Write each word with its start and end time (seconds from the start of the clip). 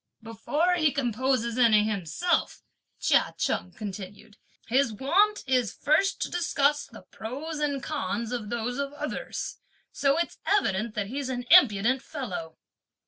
"Before 0.23 0.73
he 0.73 0.91
composes 0.91 1.59
any 1.59 1.83
himself," 1.83 2.63
Chia 2.99 3.35
Cheng 3.37 3.71
continued, 3.73 4.37
"his 4.67 4.91
wont 4.91 5.43
is 5.45 5.75
to 5.75 5.79
first 5.79 6.21
discuss 6.31 6.87
the 6.87 7.03
pros 7.03 7.59
and 7.59 7.83
cons 7.83 8.31
of 8.31 8.49
those 8.49 8.79
of 8.79 8.93
others; 8.93 9.59
so 9.91 10.17
it's 10.17 10.39
evident 10.43 10.95
that 10.95 11.05
he's 11.05 11.29
an 11.29 11.45
impudent 11.51 12.01
fellow!" 12.01 12.57